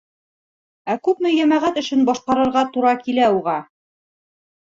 [0.93, 3.55] Ә күпме йәмәғәт эшен башҡарырға тура килә уға.